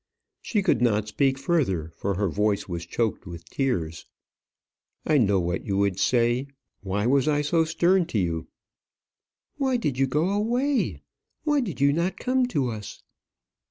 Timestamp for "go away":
10.07-11.03